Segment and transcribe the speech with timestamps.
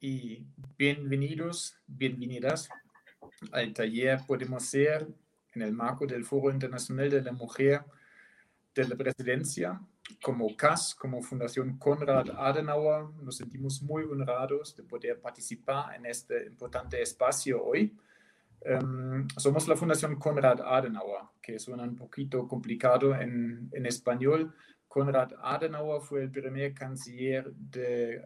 [0.00, 2.68] y bienvenidos, bienvenidas
[3.50, 5.08] al taller Podemos Ser
[5.54, 7.82] en el marco del Foro Internacional de la Mujer
[8.74, 9.80] de la Presidencia.
[10.22, 16.46] Como CAS, como Fundación Konrad Adenauer, nos sentimos muy honrados de poder participar en este
[16.46, 17.96] importante espacio hoy.
[18.60, 24.54] Um, somos la Fundación Konrad Adenauer, que suena un poquito complicado en, en español.
[24.86, 28.24] Konrad Adenauer fue el primer canciller de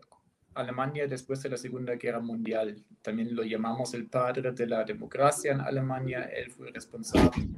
[0.54, 2.82] Alemania después de la Segunda Guerra Mundial.
[3.00, 6.24] También lo llamamos el padre de la democracia en Alemania.
[6.24, 7.48] Él fue responsable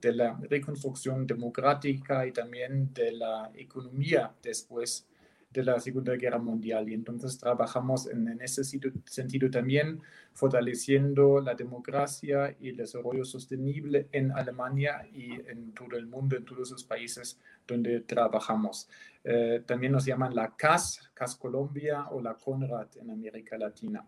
[0.00, 5.06] de la reconstrucción democrática y también de la economía después
[5.50, 6.88] de la Segunda Guerra Mundial.
[6.88, 10.00] Y entonces trabajamos en, ese sentido también,
[10.32, 16.44] fortaleciendo la democracia y el desarrollo sostenible en Alemania y en todo el mundo, en
[16.44, 18.88] todos los países donde trabajamos.
[19.24, 24.04] Eh, también nos llaman la CAS, CAS Colombia o la CONRAD en América Latina.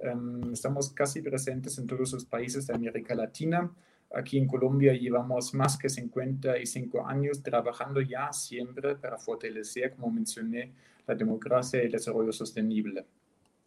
[0.00, 3.68] Um, estamos casi presentes en todos los países de América Latina.
[4.14, 10.72] Aquí en Colombia llevamos más que 55 años trabajando ya siempre para fortalecer, como mencioné,
[11.06, 13.04] la democracia y el desarrollo sostenible.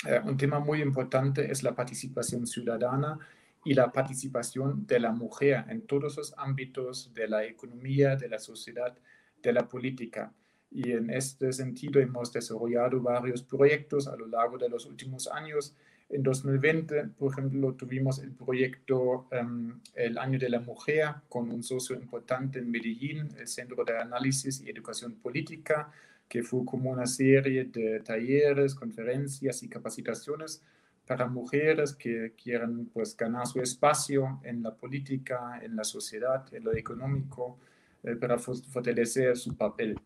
[0.07, 3.19] Eh, un tema muy importante es la participación ciudadana
[3.63, 8.39] y la participación de la mujer en todos los ámbitos de la economía, de la
[8.39, 8.97] sociedad,
[9.41, 10.33] de la política.
[10.71, 15.75] Y en este sentido hemos desarrollado varios proyectos a lo largo de los últimos años
[16.11, 21.63] en 2020, por ejemplo, tuvimos el proyecto um, El Año de la Mujer con un
[21.63, 25.89] socio importante en Medellín, el Centro de Análisis y Educación Política,
[26.27, 30.61] que fue como una serie de talleres, conferencias y capacitaciones
[31.05, 36.63] para mujeres que quieran pues, ganar su espacio en la política, en la sociedad, en
[36.63, 37.57] lo económico,
[38.03, 39.99] eh, para fortalecer su papel.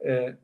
[0.00, 0.36] Eh,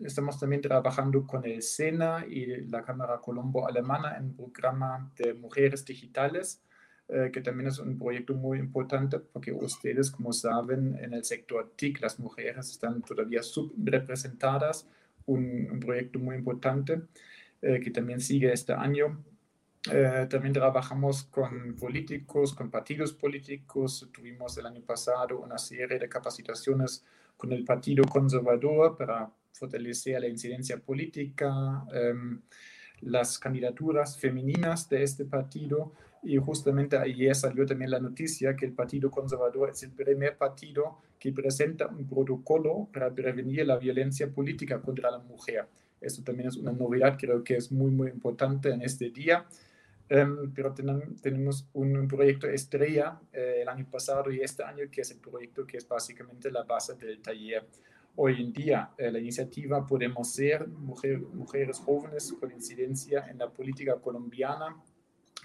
[0.00, 5.34] estamos también trabajando con el SENA y la Cámara Colombo Alemana en un programa de
[5.34, 6.62] mujeres digitales,
[7.08, 11.72] eh, que también es un proyecto muy importante porque ustedes, como saben, en el sector
[11.76, 14.86] TIC las mujeres están todavía subrepresentadas,
[15.26, 17.02] un, un proyecto muy importante
[17.60, 19.24] eh, que también sigue este año.
[19.90, 24.08] Eh, también trabajamos con políticos, con partidos políticos.
[24.12, 27.04] Tuvimos el año pasado una serie de capacitaciones
[27.36, 32.40] con el Partido Conservador para fortalecer la incidencia política, um,
[33.00, 35.92] las candidaturas femeninas de este partido.
[36.22, 40.98] Y justamente ayer salió también la noticia que el Partido Conservador es el primer partido
[41.18, 45.66] que presenta un protocolo para prevenir la violencia política contra la mujer.
[46.00, 49.46] Esto también es una novedad, creo que es muy, muy importante en este día.
[50.10, 55.02] Um, pero ten, tenemos un, proyecto estrella eh, el año pasado y este año, que
[55.02, 57.66] es el proyecto que es básicamente la base del taller
[58.20, 58.90] hoy en día.
[58.98, 64.76] Eh, la iniciativa Podemos Ser, mujer, Mujeres Jóvenes con Incidencia en la Política Colombiana,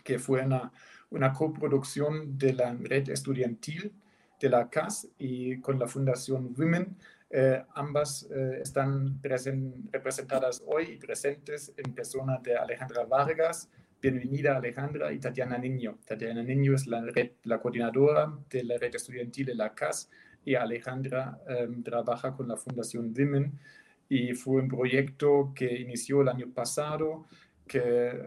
[0.04, 0.72] que fue una,
[1.12, 3.94] una coproducción de la red estudiantil
[4.40, 6.98] de la CAS y con la Fundación Women.
[7.30, 13.70] Eh, ambas eh, están representadas hoy y presentes en persona de Alejandra Vargas,
[14.02, 16.00] bienvenida Alejandra, y Tatiana Niño.
[16.06, 20.10] Tatiana Niño es la, red, la coordinadora de la red estudiantil de la CAS
[20.46, 23.52] y Alejandra um, trabaja con la Fundación Women
[24.10, 27.26] y fue un proyecto que inició el año pasado
[27.68, 27.80] que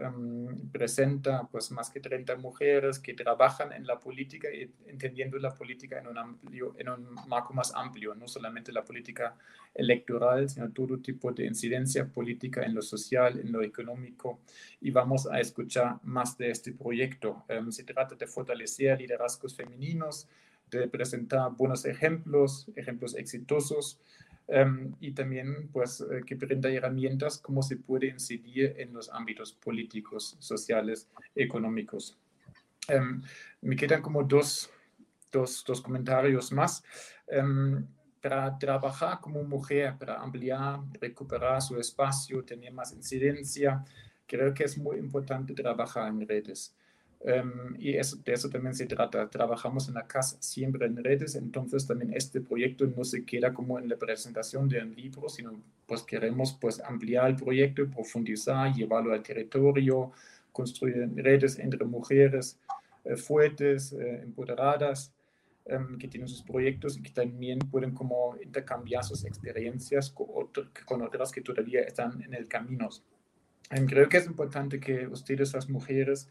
[0.03, 5.53] um, presenta pues más que 30 mujeres que trabajan en la política y entendiendo la
[5.53, 9.35] política en un, amplio, en un marco más amplio, no solamente la política
[9.75, 14.39] electoral, sino todo tipo de incidencia política en lo social, en lo económico.
[14.81, 17.45] Y vamos a escuchar más de este proyecto.
[17.49, 20.27] Um, se trata de fortalecer liderazgos femeninos,
[20.71, 23.99] de presentar buenos ejemplos, ejemplos exitosos
[24.47, 29.53] um, y también pues eh, que brinda herramientas cómo se puede incidir en los ámbitos
[29.53, 32.17] políticos, sociales, económicos.
[32.89, 33.21] Um,
[33.61, 34.69] me quedan como dos,
[35.31, 36.83] dos, dos comentarios más.
[37.27, 37.85] Um,
[38.21, 43.85] para trabajar como mujer, para ampliar, recuperar su espacio, tener más incidencia,
[44.25, 46.75] creo que es muy importante trabajar en redes.
[47.19, 49.27] Um, y eso, de eso también se trata.
[49.29, 53.79] Trabajamos en la casa siempre en redes, entonces también este proyecto no se queda como
[53.79, 59.13] en la presentación de un libro, sino pues queremos pues ampliar el proyecto, profundizar, llevarlo
[59.13, 60.11] al territorio,
[60.51, 62.59] construir redes entre mujeres
[63.03, 65.11] eh, fuertes, eh, empoderadas,
[65.65, 70.67] um, que tienen sus proyectos y que también pueden como intercambiar sus experiencias con, otro,
[70.85, 72.89] con otras que todavía están en el camino.
[73.71, 76.29] Um, creo que es importante que ustedes, las mujeres,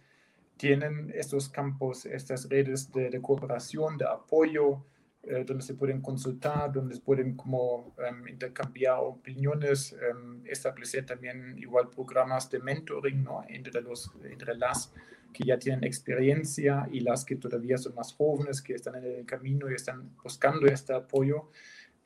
[0.57, 4.85] tienen estos campos, estas redes de, cooperación, de apoyo
[5.23, 11.59] eh, donde se pueden consultar, donde se pueden como um, intercambiar opiniones, um, establecer también
[11.59, 14.93] igual programas de mentoring entre, los, entre las
[15.33, 19.27] que ya tienen experiencia y las que todavía son más jóvenes, que están en el
[19.27, 21.51] camino y están buscando este apoyo,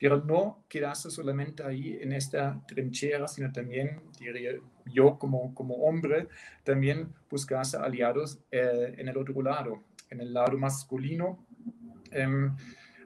[0.01, 4.53] pero no quedarse solamente ahí en esta trinchera, sino también, diría
[4.91, 6.27] yo como, como hombre,
[6.63, 11.45] también buscarse aliados eh, en el otro lado, en el lado masculino.
[12.17, 12.57] Um,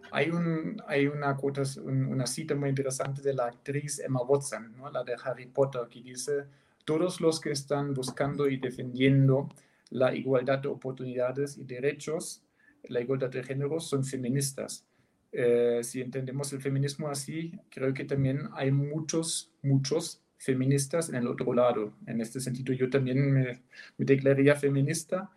[0.09, 1.37] hay, un, hay una,
[1.83, 4.89] una cita muy interesante de la actriz Emma Watson, ¿no?
[4.89, 6.45] la de Harry Potter, que dice,
[6.85, 9.49] todos los que están buscando y defendiendo
[9.89, 12.41] la igualdad de oportunidades y derechos,
[12.83, 14.85] la igualdad de género, son feministas.
[15.31, 21.27] Eh, si entendemos el feminismo así, creo que también hay muchos, muchos feministas en el
[21.27, 21.93] otro lado.
[22.07, 23.61] En este sentido, yo también me,
[23.97, 25.29] me declararía feminista,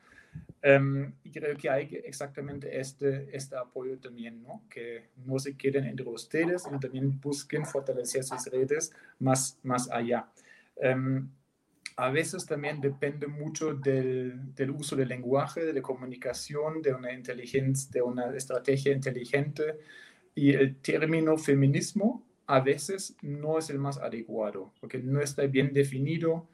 [0.65, 4.65] Um, y creo que hay exactamente este, este apoyo también, ¿no?
[4.69, 10.29] que no se queden entre ustedes, sino también busquen fortalecer sus redes más, más allá.
[10.77, 11.31] Um,
[11.99, 17.13] a veces también depende mucho del, del, uso del lenguaje, de la comunicación, de una
[17.13, 19.79] inteligencia, de una estrategia inteligente.
[20.35, 25.73] Y el término feminismo a veces no es el más adecuado, porque no está bien
[25.73, 26.49] definido,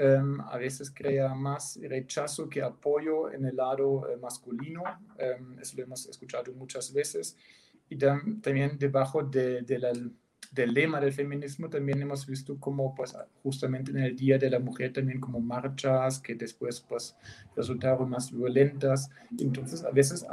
[0.00, 4.84] Em, a veces crea más rechazo que apoyo en el lado eh, masculino,
[5.18, 7.36] um, eso lo hemos escuchado muchas veces,
[7.88, 9.64] y también debajo de,
[10.52, 14.58] del lema del feminismo también hemos visto como pues justamente en el Día de la
[14.58, 17.16] Mujer también como marchas que después pues
[17.56, 20.26] resultaron más violentas, entonces a veces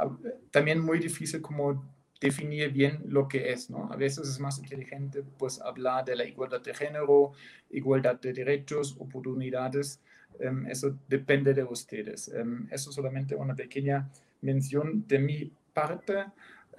[0.50, 1.84] también muy difícil como
[2.20, 3.90] definir bien lo que es, ¿no?
[3.92, 7.32] A veces es más inteligente pues hablar de la igualdad de género,
[7.70, 10.00] igualdad de derechos, oportunidades,
[10.40, 12.28] um, eso depende de ustedes.
[12.28, 14.08] Um, eso solamente una pequeña
[14.40, 16.24] mención de mi parte.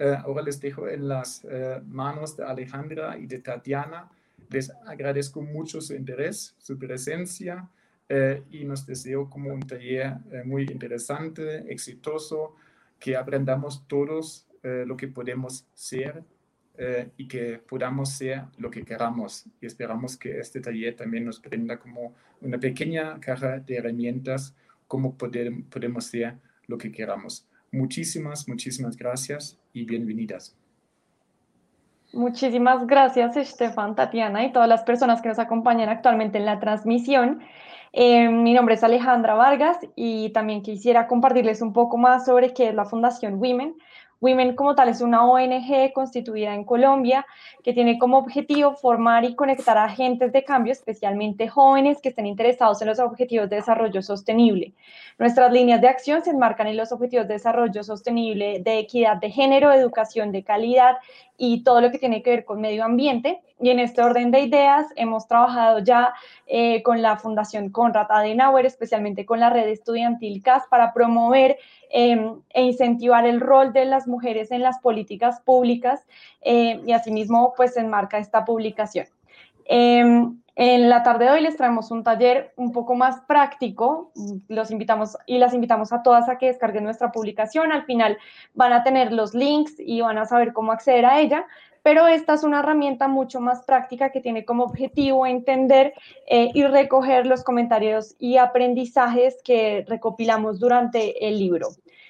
[0.00, 4.08] Uh, ahora les dejo en las uh, manos de Alejandra y de Tatiana.
[4.50, 7.68] Les agradezco mucho su interés, su presencia
[8.10, 10.14] uh, y nos deseo como un taller
[10.44, 12.54] muy interesante, exitoso,
[12.98, 16.24] que aprendamos todos eh, lo que podemos ser
[16.76, 19.46] eh, y que podamos ser lo que queramos.
[19.60, 24.54] Y esperamos que este taller también nos brinda como una pequeña caja de herramientas
[24.86, 27.46] cómo podemos ser lo que queramos.
[27.70, 30.56] Muchísimas, muchísimas gracias y bienvenidas.
[32.12, 37.40] Muchísimas gracias, Estefan, Tatiana y todas las personas que nos acompañan actualmente en la transmisión.
[37.92, 42.68] Eh, mi nombre es Alejandra Vargas y también quisiera compartirles un poco más sobre qué
[42.68, 43.76] es la Fundación Women.
[44.20, 47.24] Women como tal es una ONG constituida en Colombia
[47.62, 52.26] que tiene como objetivo formar y conectar a agentes de cambio, especialmente jóvenes que estén
[52.26, 54.74] interesados en los objetivos de desarrollo sostenible.
[55.18, 59.30] Nuestras líneas de acción se enmarcan en los objetivos de desarrollo sostenible de equidad de
[59.30, 60.96] género, educación de calidad
[61.38, 63.40] y todo lo que tiene que ver con medio ambiente.
[63.60, 66.12] Y en este orden de ideas hemos trabajado ya
[66.46, 71.56] eh, con la Fundación Conrad Adenauer, especialmente con la red estudiantil CAS, para promover
[71.90, 76.04] em, e incentivar el rol de las mujeres en las políticas públicas
[76.42, 79.06] eh, y asimismo pues enmarca esta publicación.
[80.60, 84.10] En la tarde de hoy les traemos un taller un poco más práctico.
[84.48, 87.70] Los invitamos y las invitamos a todas a que descarguen nuestra publicación.
[87.70, 88.18] Al final
[88.54, 91.46] van a tener los links y van a saber cómo acceder a ella.
[91.84, 95.94] Pero esta es una herramienta mucho más práctica que tiene como objetivo entender
[96.26, 101.68] eh, y recoger los comentarios y aprendizajes que recopilamos durante el libro.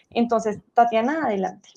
[0.09, 1.69] Entonces, Tatiana, adelante.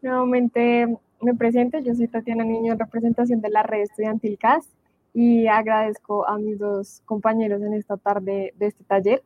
[0.00, 4.68] Nuevamente me presento, yo soy Tatiana Niño en representación de la red estudiantil CAS
[5.14, 9.22] y agradezco a mis dos compañeros en esta tarde de este taller.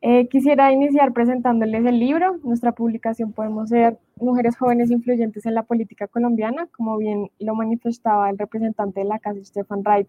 [0.00, 2.38] Eh, quisiera iniciar presentándoles el libro.
[2.42, 8.28] Nuestra publicación Podemos ser Mujeres Jóvenes Influyentes en la Política Colombiana, como bien lo manifestaba
[8.28, 10.08] el representante de la casa, Stefan Wright.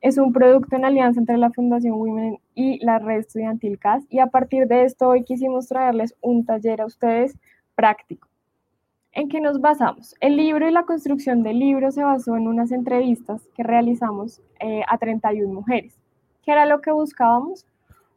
[0.00, 4.20] Es un producto en alianza entre la Fundación Women y la red estudiantil CAS y
[4.20, 7.36] a partir de esto hoy quisimos traerles un taller a ustedes
[7.74, 8.28] práctico
[9.16, 10.14] ¿En qué nos basamos?
[10.20, 14.82] El libro y la construcción del libro se basó en unas entrevistas que realizamos eh,
[14.86, 15.98] a 31 mujeres.
[16.42, 17.64] ¿Qué era lo que buscábamos?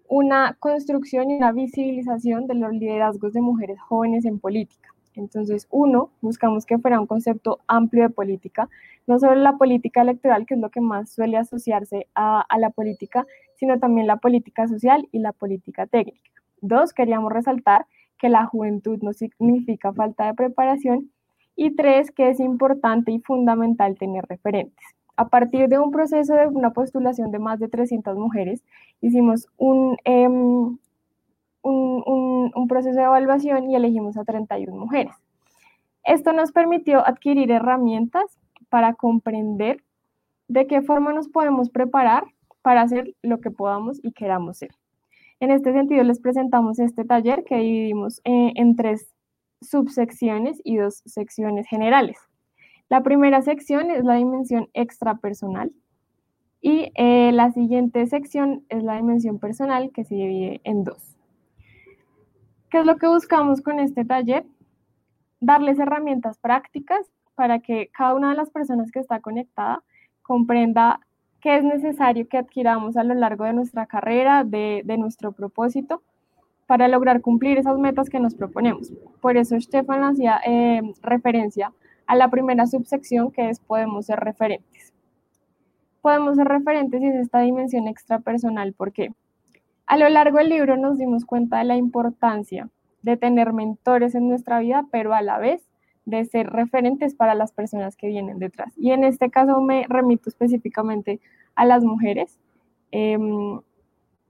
[0.09, 4.93] Una construcción y una visibilización de los liderazgos de mujeres jóvenes en política.
[5.15, 8.67] Entonces, uno, buscamos que fuera un concepto amplio de política,
[9.07, 12.71] no solo la política electoral, que es lo que más suele asociarse a, a la
[12.71, 13.25] política,
[13.55, 16.29] sino también la política social y la política técnica.
[16.59, 17.85] Dos, queríamos resaltar
[18.19, 21.11] que la juventud no significa falta de preparación.
[21.55, 24.85] Y tres, que es importante y fundamental tener referentes.
[25.17, 28.63] A partir de un proceso de una postulación de más de 300 mujeres,
[29.01, 29.47] hicimos
[30.05, 30.77] em,
[31.61, 35.13] un, un, un, proceso de evaluación y elegimos a 31 mujeres.
[36.05, 39.83] Esto nos permitió adquirir herramientas para comprender
[40.47, 42.23] de qué forma nos podemos preparar
[42.61, 44.71] para hacer lo que podamos y queramos ser.
[45.39, 49.13] En este sentido, les presentamos este taller que dividimos eh, en tres
[49.61, 52.17] subsecciones y dos secciones generales.
[52.89, 55.71] La primera sección es la dimensión extrapersonal
[56.61, 61.15] y eh, la siguiente sección es la dimensión personal que se divide en dos.
[62.69, 64.45] ¿Qué es lo que buscamos con este taller?
[65.39, 69.83] Darles herramientas prácticas para que cada una de las personas que está conectada
[70.21, 70.99] comprenda
[71.41, 76.01] qué es necesario que adquiramos a lo largo de nuestra carrera, de, nuestro propósito,
[76.67, 78.91] para lograr cumplir esas metas que nos proponemos.
[79.21, 81.73] Por eso Stefan hacía eh, referencia
[82.05, 84.93] a la primera subsección que es podemos ser referentes.
[86.01, 89.11] Podemos ser referentes y es esta dimensión extrapersonal porque
[89.85, 92.69] a lo largo del libro nos dimos cuenta de la importancia
[93.01, 95.68] de tener mentores en nuestra vida, pero a la vez
[96.05, 98.73] de ser referentes para las personas que vienen detrás.
[98.77, 101.19] Y en este caso me remito específicamente
[101.55, 102.39] a las mujeres,
[102.91, 103.61] em,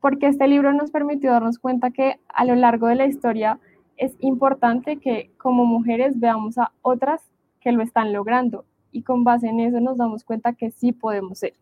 [0.01, 3.59] porque este libro nos permitió darnos cuenta que a lo largo de la historia
[3.97, 7.21] es importante que como mujeres veamos a otras
[7.59, 11.39] que lo están logrando y con base en eso nos damos cuenta que sí podemos
[11.39, 11.53] ser.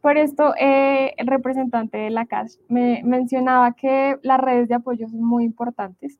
[0.00, 5.08] Por esto, eh, el representante de la CAS me mencionaba que las redes de apoyo
[5.08, 6.18] son muy importantes.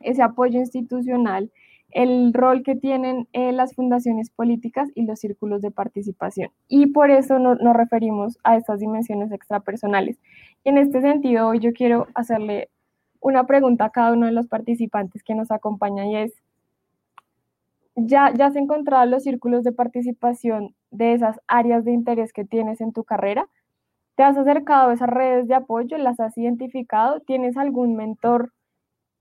[0.00, 1.50] Ese apoyo institucional
[1.90, 6.50] el rol que tienen eh, las fundaciones políticas y los círculos de participación.
[6.68, 10.18] Y por eso nos referimos a estas dimensiones extrapersonales.
[10.64, 12.68] Y en este sentido, hoy yo quiero hacerle
[13.20, 16.34] una pregunta a cada uno de los participantes que nos acompaña y es,
[17.94, 22.80] ¿ya, ¿ya has encontrado los círculos de participación de esas áreas de interés que tienes
[22.80, 23.48] en tu carrera?
[24.16, 25.98] ¿Te has acercado a esas redes de apoyo?
[25.98, 27.20] ¿Las has identificado?
[27.20, 28.52] ¿Tienes algún mentor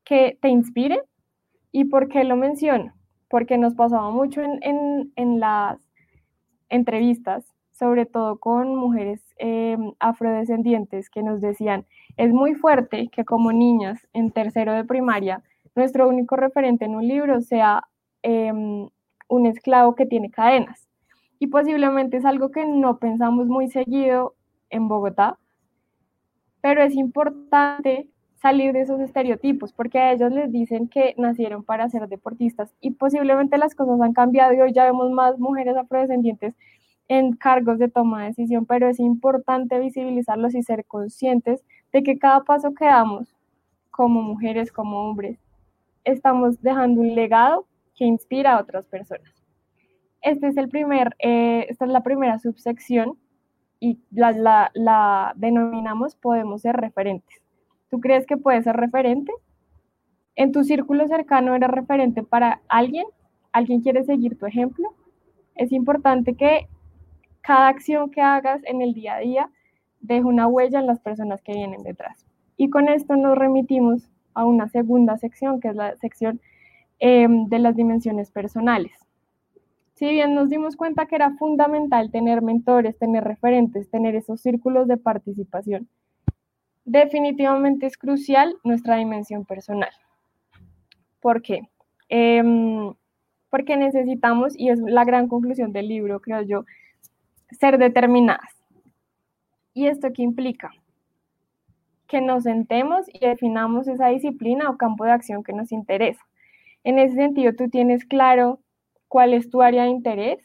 [0.03, 1.01] que te inspire?
[1.77, 2.93] ¿Y por qué lo menciono?
[3.27, 5.77] Porque nos pasaba mucho en, las
[6.69, 13.51] entrevistas, sobre todo con mujeres em, afrodescendientes, que nos decían, es muy fuerte que como
[13.51, 15.43] niñas en tercero de primaria,
[15.75, 17.83] nuestro único referente en un libro sea
[18.23, 18.87] em,
[19.27, 20.87] un esclavo que tiene cadenas.
[21.39, 24.35] Y posiblemente es algo que no pensamos muy seguido
[24.69, 25.37] en Bogotá,
[26.61, 28.07] pero es importante
[28.45, 32.91] salir de esos estereotipos, porque a ellos les dicen que nacieron para ser deportistas y
[32.91, 36.53] posiblemente las cosas han cambiado y hoy ya vemos más mujeres afrodescendientes
[37.07, 42.19] en cargos de toma de decisión, pero es importante visibilizarlos y ser conscientes de que
[42.19, 43.35] cada paso que damos
[43.89, 45.39] como mujeres, como hombres,
[46.03, 49.33] estamos dejando un legado que inspira a otras personas.
[50.21, 53.17] Este es el primer, eh, esta es la primera subsección
[53.79, 57.44] y la, la denominamos podemos ser referentes.
[57.95, 59.31] ¿Tú crees que puedes ser referente?
[60.35, 63.05] ¿En tu círculo cercano eres referente para alguien?
[63.53, 64.93] ¿Alguien quiere seguir tu ejemplo?
[65.55, 66.67] Es importante que
[67.39, 69.49] cada acción que hagas en el día a día
[70.01, 72.25] deje una huella en las personas que vienen detrás.
[72.57, 76.41] Y con esto nos remitimos a una segunda sección, que es la sección
[76.99, 78.91] em, de las dimensiones personales.
[79.93, 84.85] Si bien nos dimos cuenta que era fundamental tener mentores, tener referentes, tener esos círculos
[84.89, 85.87] de participación,
[86.85, 89.91] definitivamente es crucial nuestra dimensión personal.
[91.19, 91.61] ¿Por qué?
[92.07, 92.93] Em,
[93.49, 96.65] porque necesitamos, y es la gran conclusión del libro, creo yo,
[97.59, 98.53] ser determinadas.
[99.73, 100.71] ¿Y esto qué implica?
[102.07, 106.21] Que nos sentemos y definamos esa disciplina o campo de acción que nos interesa.
[106.83, 108.59] En ese sentido, tú tienes claro
[109.07, 110.39] cuál es tu área de interés.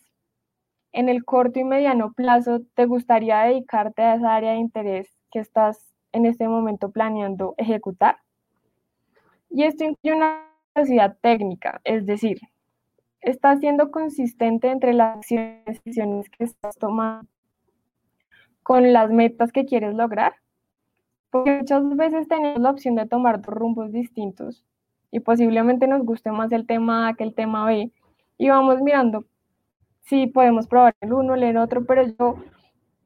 [0.92, 5.38] En el corto y mediano plazo, ¿te gustaría dedicarte a esa área de interés que
[5.38, 8.18] estás en este momento planeando ejecutar.
[9.48, 12.40] Y esto incluye una capacidad técnica, es decir,
[13.20, 15.18] estás siendo consistente entre las
[15.66, 17.28] decisiones que estás tomando
[18.62, 20.34] con las metas que quieres lograr.
[21.30, 24.64] Porque muchas veces tenemos la opción de tomar dos rumbos distintos
[25.12, 27.92] y posiblemente nos guste más el tema A que el tema B
[28.36, 29.24] y vamos mirando
[30.02, 32.36] si podemos probar el uno, el otro, pero yo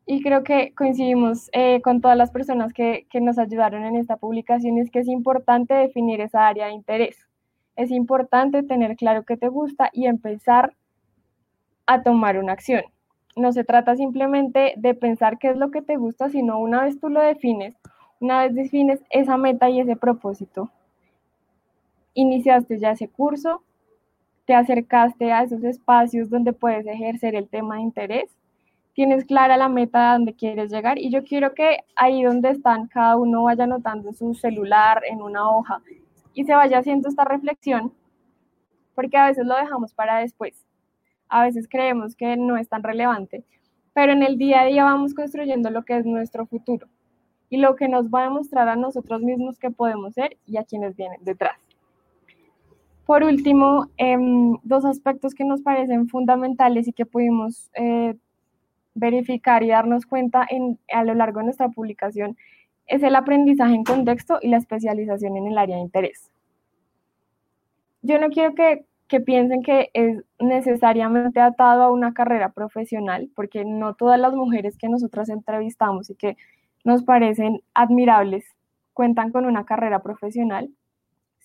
[0.06, 4.16] y creo que coincidimos eh, con todas las personas que, que, nos ayudaron en esta
[4.16, 7.16] publicación, es que es importante definir esa área de interés.
[7.76, 10.74] Es importante tener claro qué te gusta y empezar
[11.86, 12.82] a tomar una acción.
[13.36, 17.00] No se trata simplemente de pensar qué es lo que te gusta, sino una vez
[17.00, 17.74] tú lo defines,
[18.20, 20.70] una vez defines esa meta y ese propósito,
[22.12, 23.62] iniciaste ya ese curso,
[24.44, 28.30] te acercaste a esos espacios donde puedes ejercer el tema de interés
[28.94, 32.86] tienes clara la meta a donde quieres llegar y yo quiero que ahí donde están
[32.86, 35.82] cada uno vaya anotando en su celular, en una hoja
[36.32, 37.92] y se vaya haciendo esta reflexión
[38.94, 40.64] porque a veces lo dejamos para después.
[41.28, 43.44] A veces creemos que no es tan relevante,
[43.92, 46.86] pero en el día a día vamos construyendo lo que es nuestro futuro
[47.50, 50.64] y lo que nos va a demostrar a nosotros mismos que podemos ser y a
[50.64, 51.58] quienes vienen detrás.
[53.06, 58.16] Por último, em, dos aspectos que nos parecen fundamentales y que pudimos eh,
[58.94, 62.36] verificar y darnos cuenta en, a lo largo de nuestra publicación
[62.86, 66.30] es el aprendizaje en contexto y la especialización en el área de interés.
[68.02, 73.64] Yo no quiero que, que piensen que es necesariamente atado a una carrera profesional, porque
[73.64, 76.36] no todas las mujeres que nosotras entrevistamos y que
[76.84, 78.44] nos parecen admirables
[78.92, 80.70] cuentan con una carrera profesional,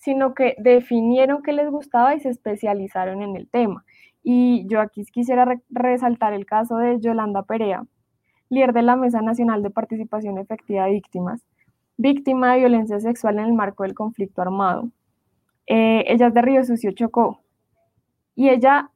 [0.00, 3.84] sino que definieron que les gustaba y se especializaron en el tema.
[4.22, 7.84] Y yo aquí quisiera resaltar el caso de Yolanda Perea,
[8.48, 11.44] líder de la Mesa Nacional de Participación Efectiva de Víctimas,
[11.96, 14.90] víctima de violencia sexual en el marco del conflicto armado.
[15.66, 17.40] Eh, ella es de Río Sucio Chocó.
[18.34, 18.90] Y ella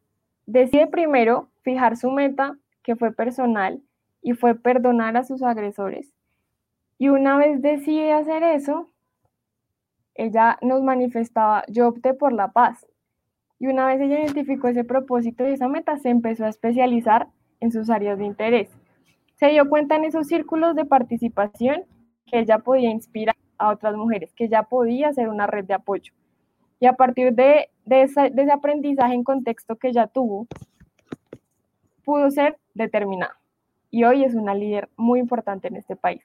[0.47, 3.83] decide primero fijar su meta, que fue personal,
[4.23, 6.13] y fue perdonar a sus agresores.
[6.99, 8.89] Y una vez decide hacer eso,
[10.15, 12.87] ella nos manifestaba, yo opté por la paz.
[13.59, 17.29] Y una vez ella identificó ese propósito y esa meta, se empezó a especializar
[17.61, 18.71] en sus áreas de interés.
[19.37, 21.85] Se dio cuenta en esos círculos de participación
[22.27, 26.13] que ella podía inspirar a otras mujeres, que ya podía ser una red de apoyo.
[26.81, 30.47] Y a partir de, de, ese, aprendizaje en contexto que ella tuvo,
[32.05, 33.39] pudo ser determinada.
[33.91, 36.23] Y hoy es una líder muy importante en este país.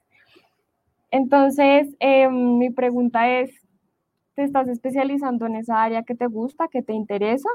[1.10, 3.50] Entonces, eh, mi pregunta es,
[4.40, 7.50] ¿te estás especializando en esa área que te gusta, que te interesa?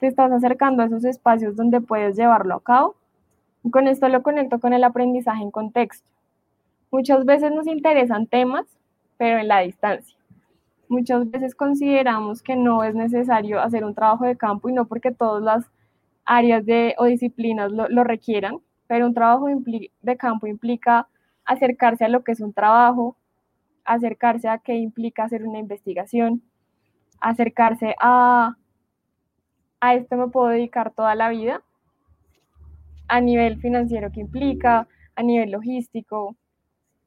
[0.00, 2.94] ¿Te estás acercando a esos espacios donde puedes llevarlo a cabo?
[3.70, 6.08] Con esto lo conecto con el aprendizaje en contexto.
[6.90, 8.64] Muchas veces nos interesan temas,
[9.18, 10.16] pero en la distancia.
[10.88, 15.10] Muchas veces consideramos que no es necesario hacer un trabajo de campo y no porque
[15.10, 15.66] todas las
[16.24, 21.08] áreas de, o disciplinas lo requieran, pero un trabajo de campo implica
[21.44, 23.16] acercarse a lo que es un trabajo,
[23.86, 26.42] acercarse a qué implica hacer una investigación,
[27.20, 28.56] acercarse a,
[29.80, 31.62] a esto me puedo dedicar toda la vida,
[33.08, 36.36] a nivel financiero que implica, a nivel logístico,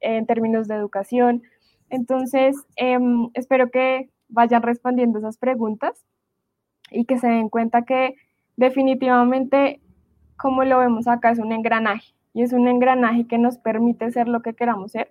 [0.00, 1.42] en términos de educación.
[1.90, 6.04] Entonces, em, espero que vayan respondiendo esas preguntas
[6.90, 8.14] y que se den cuenta que
[8.56, 9.80] definitivamente,
[10.36, 14.28] como lo vemos acá, es un engranaje y es un engranaje que nos permite ser
[14.28, 15.10] lo que queramos ser,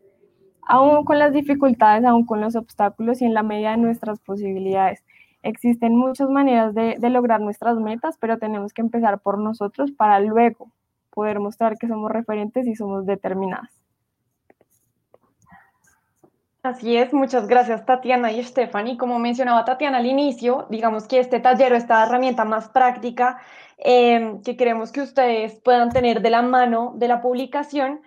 [0.69, 5.03] aún con las dificultades, aún con los obstáculos y en la medida de nuestras posibilidades.
[5.41, 10.71] Existen muchas maneras de, lograr nuestras metas, pero tenemos que empezar por nosotros para luego
[11.09, 13.81] poder mostrar que somos referentes y somos determinadas.
[16.61, 18.95] Así es, muchas gracias Tatiana y Stephanie.
[18.95, 23.39] Como mencionaba Tatiana al inicio, digamos que este taller o esta herramienta más práctica
[23.79, 28.01] eh, que queremos que ustedes puedan tener de la mano de la publicación,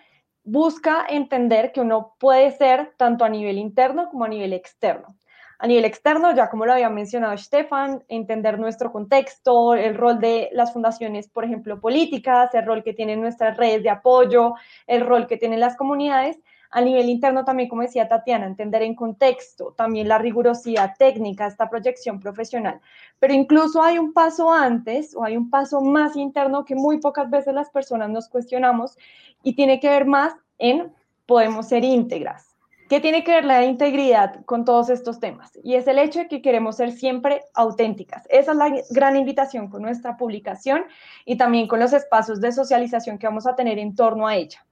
[0.45, 5.17] busca entender que uno puede ser tanto a nivel interno como a nivel externo.
[5.59, 10.49] A nivel externo, ya como lo había mencionado Stefan, entender nuestro contexto, el rol de
[10.53, 14.55] las fundaciones, por ejemplo, políticas, el rol que tienen nuestras redes de apoyo,
[14.89, 16.41] el rol que tienen las comunidades,
[16.73, 21.69] a nivel interno también, como decía Tatiana, entender en contexto, también la rigurosidad técnica, esta
[21.69, 22.81] proyección profesional.
[23.19, 27.29] Pero incluso hay un paso antes o hay un paso más interno que muy pocas
[27.29, 28.97] veces las personas nos cuestionamos
[29.43, 30.91] y tiene que ver más en
[31.27, 32.57] podemos ser íntegras.
[32.89, 35.59] ¿Qué tiene que ver la integridad con todos estos temas?
[35.63, 38.27] Y es el hecho de que queremos ser siempre auténticas.
[38.31, 40.85] Esa es la gran invitación con nuestra publicación
[41.27, 44.65] y también con los espacios de socialización que vamos a tener en torno a ella.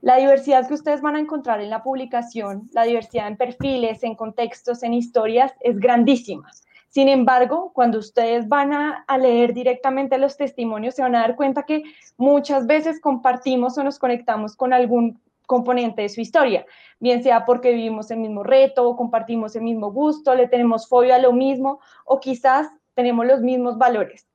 [0.00, 4.14] La diversidad que ustedes van a encontrar en la publicación, la diversidad en perfiles, en
[4.14, 6.48] contextos, en historias, es grandísima.
[6.88, 11.64] Sin embargo, cuando ustedes van a, leer directamente los testimonios, se van a dar cuenta
[11.64, 11.82] que
[12.16, 16.64] muchas veces compartimos o nos conectamos con algún componente de su historia,
[17.00, 21.16] bien sea porque vivimos el mismo reto, o compartimos el mismo gusto, le tenemos fobia
[21.16, 24.27] a lo mismo o quizás tenemos los mismos valores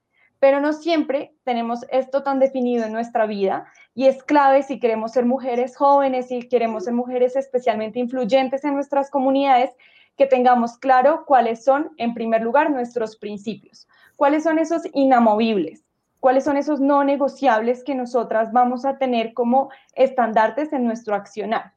[0.44, 5.14] pero no siempre tenemos esto tan definido en nuestra vida y es clave si queremos
[5.14, 9.70] ser mujeres jóvenes, si queremos ser mujeres especialmente influyentes en nuestras comunidades,
[10.18, 15.86] que tengamos claro cuáles son, en primer lugar, nuestros principios, cuáles son esos inamovibles,
[16.20, 21.72] cuáles son esos no negociables que nosotras vamos a tener como estandartes en nuestro accionar.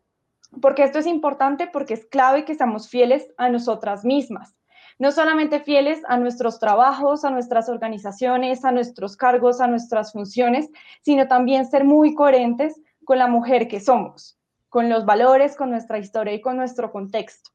[0.61, 4.56] Porque esto es importante porque es clave que seamos fieles a nosotras mismas
[4.99, 10.71] no solamente fieles a nuestros trabajos, a nuestras organizaciones, a nuestros cargos, a nuestras funciones,
[11.03, 15.99] sino también ser muy coherentes con la mujer que somos, con los valores, con nuestra
[15.99, 17.51] historia y con nuestro contexto.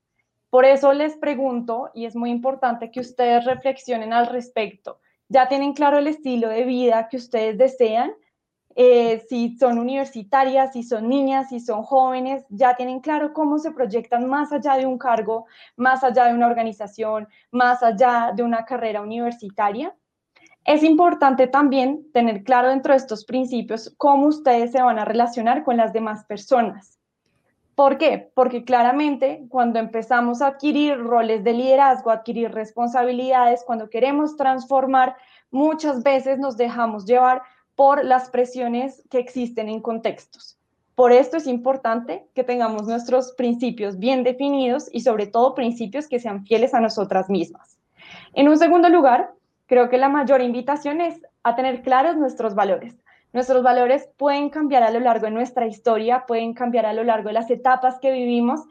[0.49, 4.99] Por eso les pregunto, y es muy importante que ustedes reflexionen al respecto,
[5.29, 8.11] ¿ya tienen claro el estilo de vida que ustedes desean?
[8.75, 13.71] Eh, si son universitarias, si son niñas, si son jóvenes, ya tienen claro cómo se
[13.71, 18.65] proyectan más allá de un cargo, más allá de una organización, más allá de una
[18.65, 19.93] carrera universitaria.
[20.63, 25.63] Es importante también tener claro dentro de estos principios cómo ustedes se van a relacionar
[25.63, 26.99] con las demás personas.
[27.73, 28.31] ¿Por qué?
[28.35, 35.15] Porque claramente cuando empezamos a adquirir roles de liderazgo, adquirir responsabilidades, cuando queremos transformar,
[35.49, 37.41] muchas veces nos dejamos llevar
[37.75, 40.57] por las presiones que existen en contextos.
[40.95, 46.19] Por esto es importante que tengamos nuestros principios bien definidos y sobre todo principios que
[46.19, 47.79] sean fieles a nosotras mismas.
[48.33, 49.33] En un segundo lugar,
[49.65, 52.95] creo que la mayor invitación es a tener claros nuestros valores.
[53.33, 57.29] Nuestros valores pueden cambiar a lo largo de nuestra historia, pueden cambiar a lo largo
[57.29, 58.61] de las etapas que vivimos,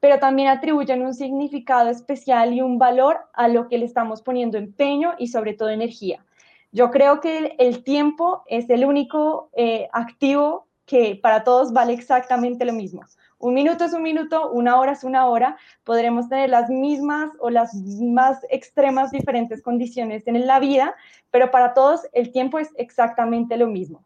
[0.00, 4.58] pero también atribuyen un significado especial y un valor a lo que le estamos poniendo
[4.58, 6.24] empeño y sobre todo energía.
[6.70, 12.64] Yo creo que el tiempo es el único eh, activo que para todos vale exactamente
[12.64, 13.02] lo mismo.
[13.38, 15.56] Un minuto es un minuto, una hora es una hora.
[15.84, 20.94] Podremos tener las mismas o las más extremas diferentes condiciones en la vida,
[21.30, 24.04] pero para todos el tiempo es exactamente lo mismo.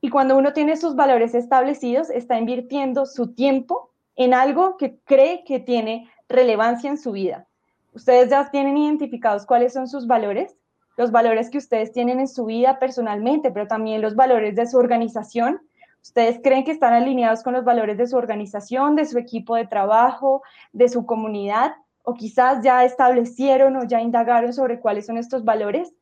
[0.00, 5.44] Y cuando uno tiene sus valores establecidos, está invirtiendo su tiempo en algo que cree
[5.44, 7.46] que tiene relevancia en su vida.
[7.92, 10.56] Ustedes ya tienen identificados cuáles son sus valores,
[10.96, 14.78] los valores que ustedes tienen en su vida personalmente, pero también los valores de su
[14.78, 15.60] organización.
[16.02, 19.66] ¿Ustedes creen que están alineados con los valores de su organización, de su equipo de
[19.66, 21.74] trabajo, de su comunidad?
[22.02, 25.94] ¿O quizás ya establecieron o ya indagaron sobre cuáles son estos valores?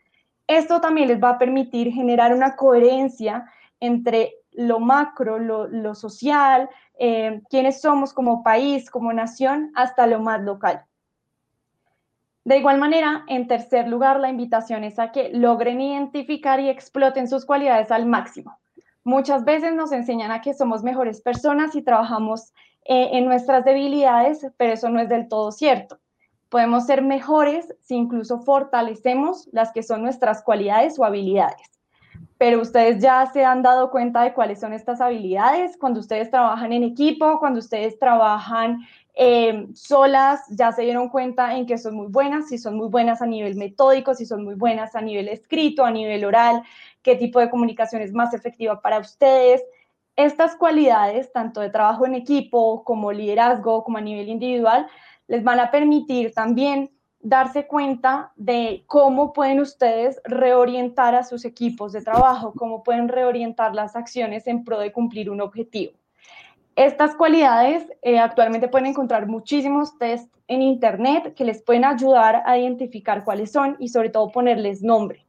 [0.46, 3.44] Esto también les va a permitir generar una coherencia
[3.79, 10.40] entre lo macro, lo, social, eh, quiénes somos como país, como nación, hasta lo más
[10.42, 10.85] local.
[12.51, 17.29] De igual manera, en tercer lugar, la invitación es a que logren identificar y exploten
[17.29, 18.59] sus cualidades al máximo.
[19.05, 22.53] Muchas veces nos enseñan a que somos mejores personas y trabajamos
[22.87, 26.01] eh, en nuestras debilidades, pero eso no es del todo cierto.
[26.49, 31.80] Podemos ser mejores si incluso fortalecemos las que son nuestras cualidades o habilidades
[32.40, 36.72] pero ustedes ya se han dado cuenta de cuáles son estas habilidades cuando ustedes trabajan
[36.72, 38.79] en equipo, cuando ustedes trabajan
[39.12, 43.20] eh, solas, ya se dieron cuenta en que son muy buenas, si son muy buenas
[43.20, 46.62] a nivel metódico, si son muy buenas a nivel escrito, a nivel oral,
[47.03, 49.62] qué tipo de comunicación es más efectiva para ustedes.
[50.16, 54.87] Estas cualidades, tanto de trabajo en equipo como liderazgo, como a nivel individual,
[55.29, 61.92] les van a permitir también darse cuenta de cómo pueden ustedes reorientar a sus equipos
[61.92, 65.92] de trabajo, cómo pueden reorientar las acciones en pro de cumplir un objetivo.
[66.76, 72.59] Estas cualidades eh, actualmente pueden encontrar muchísimos test en Internet que les pueden ayudar a
[72.59, 75.26] identificar cuáles son y sobre todo ponerles nombre.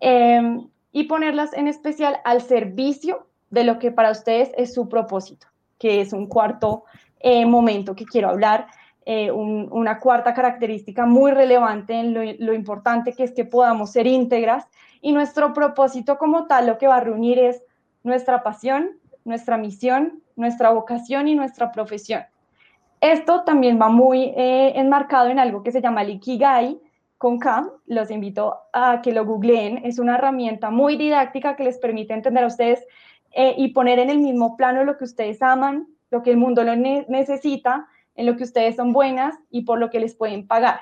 [0.00, 5.48] Em, y ponerlas en especial al servicio de lo que para ustedes es su propósito,
[5.78, 6.84] que es un cuarto
[7.18, 8.68] eh, momento que quiero hablar
[9.06, 14.66] eh, una cuarta característica muy relevante en lo, importante que es que podamos ser íntegras
[15.02, 17.62] y nuestro propósito como tal lo que va a reunir es
[18.02, 18.92] nuestra pasión,
[19.24, 22.22] nuestra misión, nuestra vocación y nuestra profesión.
[23.02, 26.80] Esto también va muy eh, enmarcado en algo que se llama el Ikigai
[27.18, 27.68] con K.
[27.84, 29.84] Los invito a que lo googleen.
[29.84, 32.86] Es una herramienta muy didáctica que les permite entender a ustedes
[33.32, 36.64] eh, y poner en el mismo plano lo que ustedes aman, lo que el mundo
[36.64, 40.80] lo necesita en lo que ustedes son buenas y por lo que les pueden pagar.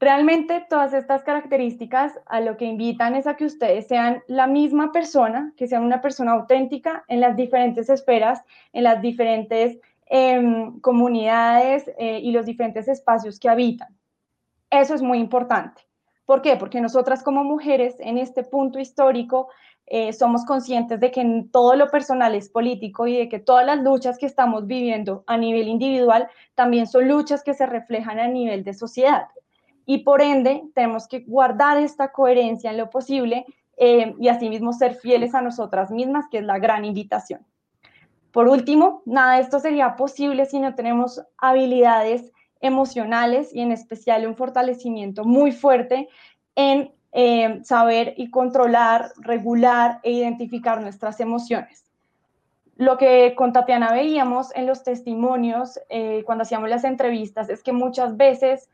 [0.00, 4.92] Realmente todas estas características a lo que invitan es a que ustedes sean la misma
[4.92, 11.90] persona, que sean una persona auténtica en las diferentes esferas, en las diferentes em, comunidades
[11.98, 13.88] eh, y los diferentes espacios que habitan.
[14.70, 15.82] Eso es muy importante.
[16.24, 16.56] ¿Por qué?
[16.56, 19.48] Porque nosotras como mujeres en este punto histórico
[19.90, 23.82] eh, somos conscientes de que todo lo personal es político y de que todas las
[23.82, 28.64] luchas que estamos viviendo a nivel individual también son luchas que se reflejan a nivel
[28.64, 29.28] de sociedad.
[29.86, 33.46] Y por ende, tenemos que guardar esta coherencia en lo posible
[33.78, 37.46] eh, y asimismo ser fieles a nosotras mismas, que es la gran invitación.
[38.30, 44.26] Por último, nada de esto sería posible si no tenemos habilidades emocionales y en especial
[44.26, 46.10] un fortalecimiento muy fuerte
[46.56, 51.84] en eh, saber y controlar, regular e identificar nuestras emociones.
[52.76, 57.72] Lo que con Tatiana veíamos en los testimonios eh, cuando hacíamos las entrevistas es que
[57.72, 58.70] muchas veces,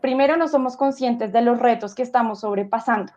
[0.00, 3.12] primero no somos conscientes de los retos que estamos sobrepasando,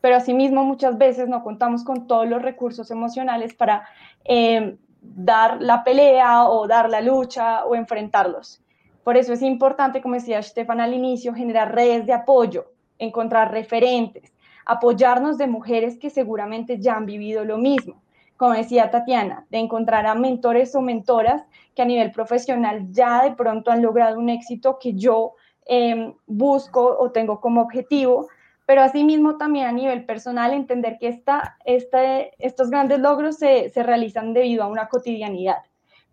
[0.00, 3.86] pero asimismo muchas veces no contamos con todos los recursos emocionales para
[4.24, 8.62] eh, dar la pelea o dar la lucha o enfrentarlos.
[9.04, 14.32] Por eso es importante, como decía Stefan al inicio, generar redes de apoyo, encontrar referentes,
[14.64, 18.00] apoyarnos de mujeres que seguramente ya han vivido lo mismo.
[18.36, 21.42] Como decía Tatiana, de encontrar a mentores o mentoras
[21.74, 25.34] que a nivel profesional ya de pronto han logrado un éxito que yo
[25.66, 28.28] em, busco o tengo como objetivo,
[28.64, 34.32] pero asimismo también a nivel personal entender que esta, estos grandes logros se, se realizan
[34.32, 35.56] debido a una cotidianidad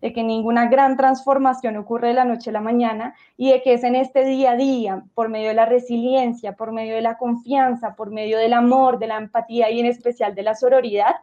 [0.02, 3.74] de que ninguna gran transformación ocurre de la noche a la mañana y de que
[3.74, 7.18] es en este día a día, por medio de la resiliencia, por medio de la
[7.18, 11.16] confianza, por medio del amor, de la empatía y en especial de la sororidad,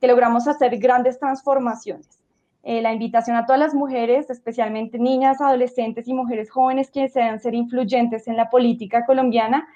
[0.00, 2.20] que logramos hacer grandes transformaciones.
[2.62, 7.40] Eh, la invitación a todas las mujeres, especialmente niñas, adolescentes y mujeres jóvenes que desean
[7.40, 9.66] ser influyentes en la política colombiana,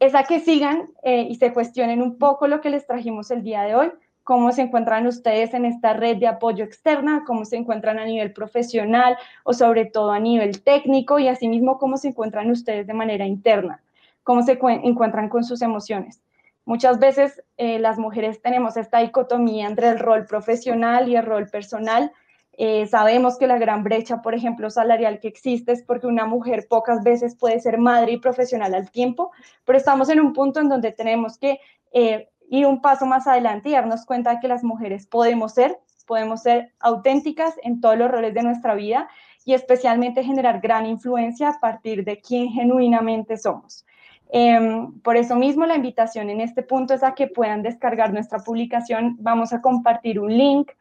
[0.00, 3.42] es a que sigan eh, y se cuestionen un poco lo que les trajimos el
[3.42, 3.92] día de hoy,
[4.24, 8.32] cómo se encuentran ustedes en esta red de apoyo externa, cómo se encuentran a nivel
[8.32, 13.26] profesional o sobre todo a nivel técnico y asimismo cómo se encuentran ustedes de manera
[13.26, 13.82] interna,
[14.22, 16.22] cómo se encuentran con sus emociones.
[16.64, 21.46] Muchas veces eh, las mujeres tenemos esta dicotomía entre el rol profesional y el rol
[21.48, 22.10] personal.
[22.56, 26.66] Eh, sabemos que la gran brecha, por ejemplo, salarial que existe es porque una mujer
[26.66, 29.32] pocas veces puede ser madre y profesional al tiempo,
[29.66, 31.58] pero estamos en un punto en donde tenemos que
[31.92, 35.78] eh, ir un paso más adelante y darnos cuenta de que las mujeres podemos ser,
[36.06, 39.08] podemos ser auténticas en todos los roles de nuestra vida
[39.44, 43.84] y especialmente generar gran influencia a partir de quién genuinamente somos.
[44.30, 48.38] Em, por eso mismo la invitación en este punto es a que puedan descargar nuestra
[48.38, 49.16] publicación.
[49.20, 50.72] Vamos a compartir un link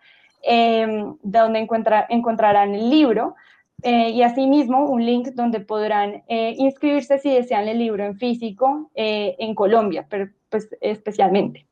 [0.42, 1.68] em, de donde
[2.10, 3.36] encontrarán el libro
[3.84, 8.90] eh, y asimismo un link donde podrán eh, inscribirse si desean el libro en físico
[8.96, 11.66] eh, en Colombia, pues especialmente.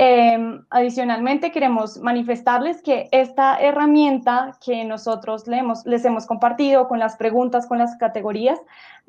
[0.00, 5.44] Em, adicionalmente, queremos manifestarles que esta herramienta que nosotros
[5.84, 8.60] les hemos compartido con las preguntas, con las categorías,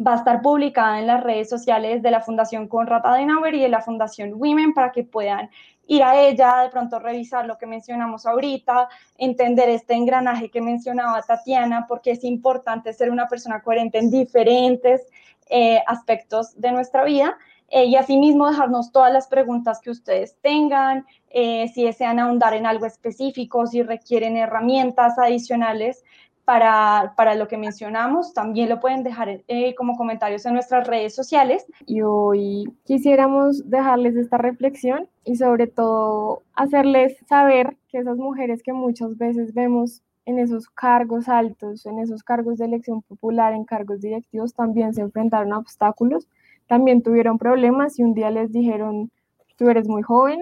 [0.05, 3.69] va a estar publicada en las redes sociales de la Fundación Conrad Adenauer y de
[3.69, 5.51] la Fundación Women para que puedan
[5.89, 11.21] ir a ella, de pronto revisar lo que mencionamos ahorita, entender este engranaje que mencionaba
[11.23, 15.01] Tatiana, porque es importante ser una persona coherente en diferentes
[15.49, 17.35] eh, aspectos de nuestra vida.
[17.71, 22.67] Eh, y asimismo dejarnos todas las preguntas que ustedes tengan, eh, si desean ahondar en
[22.67, 26.03] algo específico, si requieren herramientas adicionales
[26.49, 31.13] para, para, lo que mencionamos, también lo pueden dejar eh, como comentarios en nuestras redes
[31.13, 31.63] sociales.
[31.85, 38.73] Y hoy quisiéramos dejarles esta reflexión y sobre todo hacerles saber que esas mujeres que
[38.73, 44.01] muchas veces vemos en esos cargos altos, en esos cargos de elección popular, en cargos
[44.01, 46.27] directivos, también se enfrentaron a obstáculos,
[46.65, 49.11] también tuvieron problemas y un día les dijeron,
[49.55, 50.39] tú eres muy joven,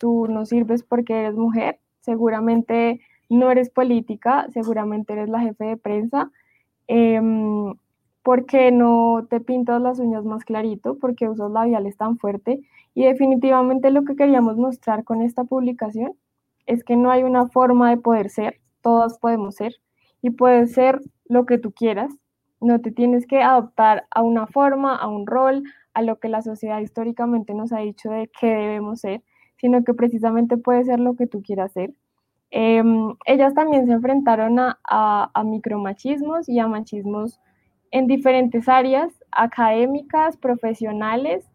[0.00, 5.76] tú no sirves porque eres mujer, seguramente no eres política, seguramente eres la jefe de
[5.76, 6.30] prensa.
[6.88, 7.20] Eh,
[8.28, 10.98] ¿Por qué no te pintas las uñas más clarito?
[10.98, 12.60] porque usas labiales tan fuerte?
[12.94, 16.12] Y definitivamente lo que queríamos mostrar con esta publicación
[16.66, 19.76] es que no hay una forma de poder ser, todas podemos ser,
[20.20, 22.12] y puedes ser lo que tú quieras.
[22.60, 25.62] No te tienes que adoptar a una forma, a un rol,
[25.94, 29.22] a lo que la sociedad históricamente nos ha dicho de qué debemos ser,
[29.56, 31.94] sino que precisamente puede ser lo que tú quieras ser.
[32.50, 37.40] Em, ellas también se enfrentaron a, a, micromachismos y a machismos
[37.90, 41.46] en diferentes áreas académicas, profesionales,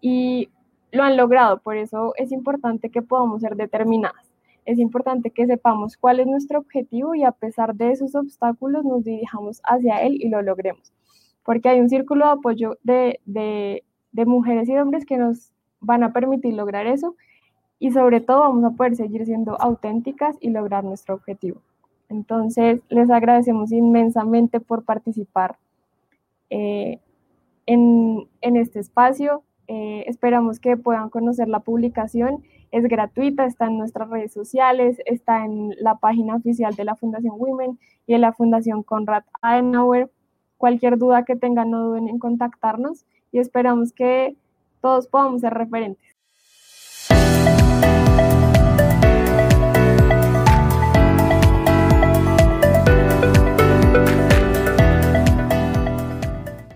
[0.00, 0.50] y
[0.92, 1.60] lo han logrado.
[1.60, 4.32] Por eso es importante que podamos ser determinadas.
[4.64, 9.04] Es importante que sepamos cuál es nuestro objetivo y a pesar de esos obstáculos nos
[9.04, 10.92] dirijamos hacia él y lo logremos.
[11.44, 16.02] Porque hay un círculo de apoyo de, de, de mujeres y hombres que nos van
[16.02, 17.16] a permitir lograr eso
[17.80, 21.62] y sobre todo vamos a poder seguir siendo auténticas y lograr nuestro objetivo.
[22.10, 25.56] Entonces, les agradecemos inmensamente por participar
[26.50, 27.00] eh,
[27.66, 29.42] en, en, este espacio.
[29.66, 32.44] Eh, esperamos que puedan conocer la publicación.
[32.70, 37.34] Es gratuita, está en nuestras redes sociales, está en la página oficial de la Fundación
[37.38, 40.10] Women y en la Fundación Conrad Adenauer.
[40.58, 44.36] Cualquier duda que tengan, no duden en contactarnos y esperamos que
[44.82, 46.09] todos podamos ser referentes.